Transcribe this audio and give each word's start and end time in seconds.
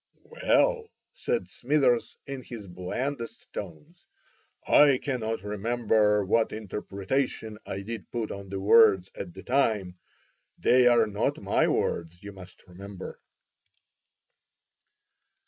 '""Well," 0.41 0.89
said 1.13 1.47
Smithers, 1.47 2.17
in 2.25 2.41
his 2.41 2.65
blandest 2.67 3.53
tones, 3.53 4.07
"I 4.67 4.97
cannot 4.97 5.43
remember 5.43 6.25
what 6.25 6.51
interpretation 6.51 7.59
I 7.67 7.81
did 7.83 8.09
put 8.09 8.31
on 8.31 8.49
the 8.49 8.59
words 8.59 9.11
at 9.15 9.31
the 9.35 9.43
time. 9.43 9.99
They 10.57 10.87
are 10.87 11.05
not 11.05 11.39
my 11.39 11.67
words, 11.67 12.23
you 12.23 12.31
must 12.31 12.65
remember." 12.67 13.19